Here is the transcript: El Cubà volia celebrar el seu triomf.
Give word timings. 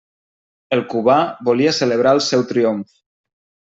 El 0.77 0.81
Cubà 0.93 1.17
volia 1.49 1.75
celebrar 1.81 2.15
el 2.21 2.23
seu 2.31 2.47
triomf. 2.53 2.97